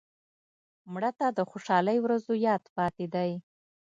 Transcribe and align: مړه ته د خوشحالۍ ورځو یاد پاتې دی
مړه 0.93 1.11
ته 1.19 1.27
د 1.37 1.39
خوشحالۍ 1.51 1.97
ورځو 2.01 2.33
یاد 2.47 2.63
پاتې 2.77 3.05
دی 3.13 3.31